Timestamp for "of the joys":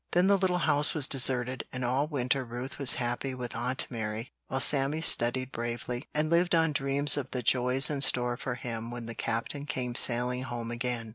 7.17-7.87